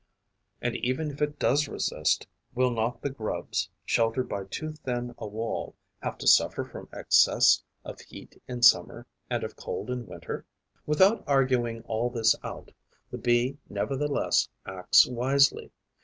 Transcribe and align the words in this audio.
And, 0.63 0.75
even 0.77 1.11
if 1.11 1.21
it 1.21 1.37
does 1.37 1.67
resist, 1.67 2.27
will 2.55 2.71
not 2.71 3.03
the 3.03 3.09
grubs, 3.11 3.69
sheltered 3.85 4.27
by 4.27 4.45
too 4.45 4.71
thin 4.73 5.13
a 5.19 5.27
wall, 5.27 5.75
have 6.01 6.17
to 6.17 6.27
suffer 6.27 6.63
from 6.63 6.89
excess 6.91 7.61
of 7.85 8.01
heat 8.01 8.41
in 8.47 8.63
summer 8.63 9.05
and 9.29 9.43
of 9.43 9.55
cold 9.55 9.91
in 9.91 10.07
winter? 10.07 10.43
Without 10.87 11.23
arguing 11.27 11.83
all 11.83 12.09
this 12.09 12.35
out, 12.43 12.71
the 13.11 13.19
Bee 13.19 13.59
nevertheless 13.69 14.49
acts 14.65 15.05
wisely. 15.05 15.69